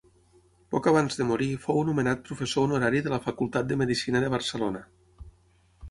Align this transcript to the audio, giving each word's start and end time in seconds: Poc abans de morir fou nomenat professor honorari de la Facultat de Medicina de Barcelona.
Poc 0.75 0.87
abans 0.91 1.19
de 1.19 1.27
morir 1.33 1.49
fou 1.67 1.83
nomenat 1.91 2.25
professor 2.31 2.65
honorari 2.69 3.05
de 3.09 3.15
la 3.15 3.23
Facultat 3.29 3.71
de 3.73 3.81
Medicina 3.85 4.27
de 4.27 4.35
Barcelona. 4.39 4.87